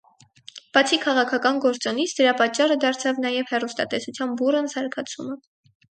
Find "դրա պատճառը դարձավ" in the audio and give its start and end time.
2.19-3.19